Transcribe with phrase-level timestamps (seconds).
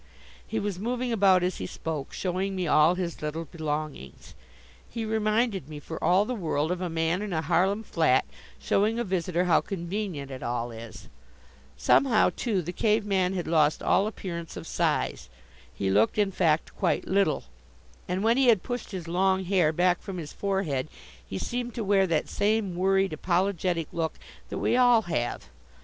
[0.47, 4.33] He was moving about as he spoke, showing me all his little belongings.
[4.89, 8.25] He reminded me for all the world of a man in a Harlem flat,
[8.57, 11.07] showing a visitor how convenient it all is.
[11.77, 15.29] Somehow, too, the Cave man had lost all appearance of size.
[15.71, 17.43] He looked, in fact, quite little,
[18.07, 20.87] and when he had pushed his long hair back from his forehead
[21.23, 24.13] he seemed to wear that same, worried, apologetic look
[24.49, 25.49] that we all have.